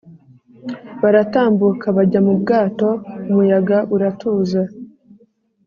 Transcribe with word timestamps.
Baratambuka 1.01 1.85
bajya 1.97 2.19
mu 2.27 2.33
bwato 2.41 2.89
umuyaga 3.29 3.77
uratuza 3.95 4.61